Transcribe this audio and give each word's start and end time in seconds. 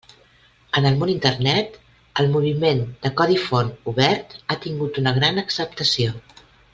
En 0.79 0.85
el 0.89 0.95
món 1.01 1.11
Internet, 1.13 1.75
el 2.23 2.31
moviment 2.37 2.81
de 3.05 3.13
codi 3.21 3.37
font 3.45 3.71
obert 3.95 4.35
ha 4.55 4.61
tingut 4.67 4.99
una 5.03 5.15
gran 5.23 5.43
acceptació. 5.47 6.17